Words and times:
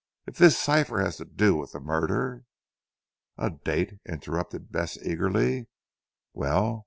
If 0.25 0.37
this 0.39 0.57
cipher 0.57 0.99
has 0.99 1.17
to 1.17 1.25
do 1.25 1.55
with 1.55 1.73
the 1.73 1.79
murder" 1.79 2.43
"A 3.37 3.51
date!" 3.51 3.99
interrupted 4.03 4.71
Bess 4.71 4.97
eagerly, 4.97 5.67
"well! 6.33 6.79